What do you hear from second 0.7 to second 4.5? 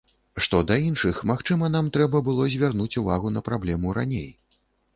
да іншых, магчыма, нам трэба было звярнуць увагу на праблему раней.